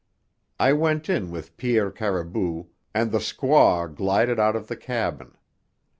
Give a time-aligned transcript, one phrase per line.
[0.59, 5.37] I went in with Pierre Caribou, and the squaw glided out of the cabin.